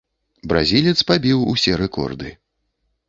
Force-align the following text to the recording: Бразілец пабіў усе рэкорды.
Бразілец 0.53 0.95
пабіў 1.11 1.43
усе 1.53 1.77
рэкорды. 1.83 2.29